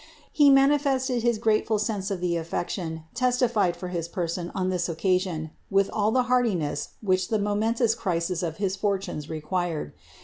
[0.31, 5.91] He manifested his grate of tlie affection testified for his person on this occasion, with
[5.91, 9.93] irtiness which the momentous crisis of his fortunes required.